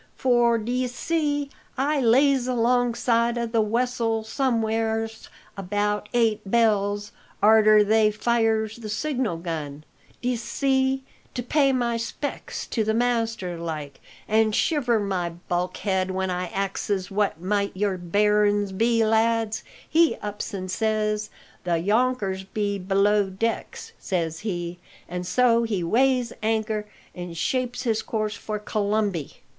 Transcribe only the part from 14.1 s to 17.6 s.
and shiver my bulk head, when I axes what